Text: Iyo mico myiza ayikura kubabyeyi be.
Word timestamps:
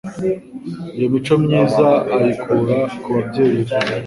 Iyo 0.95 1.07
mico 1.13 1.33
myiza 1.43 1.87
ayikura 2.15 2.77
kubabyeyi 3.03 3.61
be. 3.67 3.77